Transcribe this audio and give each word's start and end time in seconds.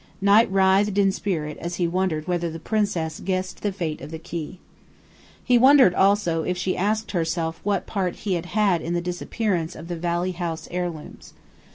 Knight 0.19 0.51
writhed 0.51 0.97
in 0.97 1.11
spirit 1.11 1.59
as 1.59 1.75
he 1.75 1.87
wondered 1.87 2.27
whether 2.27 2.49
the 2.49 2.57
princess 2.59 3.19
guessed 3.19 3.61
the 3.61 3.71
fate 3.71 4.01
of 4.01 4.09
the 4.09 4.17
key. 4.17 4.57
He 5.43 5.59
wondered 5.59 5.93
also 5.93 6.41
if 6.41 6.57
she 6.57 6.75
asked 6.75 7.11
herself 7.11 7.61
what 7.63 7.85
part 7.85 8.15
he 8.15 8.33
had 8.33 8.47
had 8.47 8.81
in 8.81 8.95
the 8.95 8.99
disappearance 9.01 9.75
of 9.75 9.89
the 9.89 9.95
Valley 9.95 10.31
House 10.31 10.67
heirlooms. 10.71 11.33